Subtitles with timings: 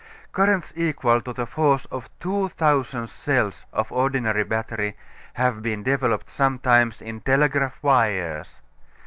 [0.31, 4.97] Currents equal to the force of 2,000 cells of ordinary battery
[5.35, 8.61] have been developed sometimes in telegraph wires.